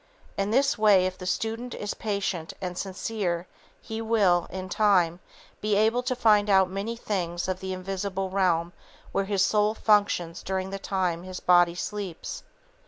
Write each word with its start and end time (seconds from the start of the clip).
In 0.35 0.49
this 0.49 0.79
way 0.79 1.05
if 1.05 1.15
the 1.15 1.27
student 1.27 1.75
is 1.75 1.93
patient 1.93 2.53
and 2.59 2.75
sincere 2.75 3.45
he 3.83 4.01
will, 4.01 4.47
in 4.49 4.67
time, 4.67 5.19
be 5.61 5.75
able 5.75 6.01
to 6.01 6.15
find 6.15 6.49
out 6.49 6.71
many 6.71 6.95
things 6.97 7.47
of 7.47 7.59
the 7.59 7.71
invisible 7.71 8.31
realm 8.31 8.73
where 9.11 9.25
his 9.25 9.45
soul 9.45 9.75
functions 9.75 10.41
during 10.41 10.71
the 10.71 10.79
time 10.79 11.21
his 11.21 11.39
body 11.39 11.75
sleeps. 11.75 12.41